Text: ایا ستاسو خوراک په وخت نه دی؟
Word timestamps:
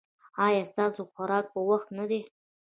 ایا 0.45 0.63
ستاسو 0.71 1.01
خوراک 1.11 1.45
په 1.53 1.59
وخت 1.69 1.87
نه 1.97 2.05
دی؟ 2.09 2.21